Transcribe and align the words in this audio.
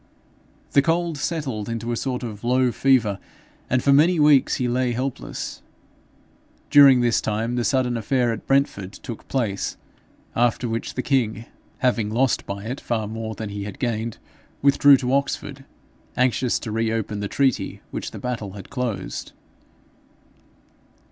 The 0.71 0.81
cold 0.81 1.19
settled 1.19 1.69
into 1.69 1.91
a 1.91 1.95
sort 1.95 2.23
of 2.23 2.43
low 2.43 2.71
fever, 2.71 3.19
and 3.69 3.83
for 3.83 3.93
many 3.93 4.19
weeks 4.19 4.55
he 4.55 4.67
lay 4.67 4.93
helpless. 4.93 5.61
During 6.71 7.01
this 7.01 7.21
time 7.21 7.53
the 7.55 7.63
sudden 7.63 7.95
affair 7.95 8.33
at 8.33 8.47
Brentford 8.47 8.93
took 8.93 9.27
place, 9.27 9.77
after 10.35 10.67
which 10.67 10.95
the 10.95 11.03
king, 11.03 11.45
having 11.77 12.09
lost 12.09 12.47
by 12.47 12.63
it 12.63 12.81
far 12.81 13.07
more 13.07 13.35
than 13.35 13.49
he 13.49 13.65
had 13.65 13.77
gained, 13.77 14.17
withdrew 14.63 14.97
to 14.97 15.13
Oxford, 15.13 15.65
anxious 16.17 16.57
to 16.57 16.71
re 16.71 16.91
open 16.91 17.19
the 17.19 17.27
treaty 17.27 17.81
which 17.91 18.09
the 18.09 18.17
battle 18.17 18.53
had 18.53 18.71
closed. 18.71 19.33